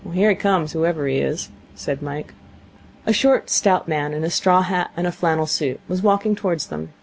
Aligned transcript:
'Here 0.13 0.31
he 0.31 0.35
comes, 0.35 0.71
whoever 0.73 1.05
he 1.05 1.17
is,' 1.17 1.49
said 1.75 2.01
Mike. 2.01 2.33
A 3.05 3.13
short, 3.13 3.51
stout 3.51 3.87
man 3.87 4.15
in 4.15 4.23
a 4.23 4.31
straw 4.31 4.63
hat 4.63 4.89
and 4.97 5.05
a 5.05 5.11
flannel 5.11 5.45
suit 5.45 5.79
was 5.87 6.01
walking 6.01 6.33
towards 6.35 6.65
them. 6.69 6.89